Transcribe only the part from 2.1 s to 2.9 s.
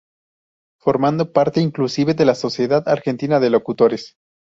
de la Sociedad